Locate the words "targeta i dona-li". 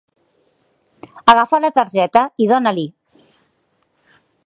1.77-2.87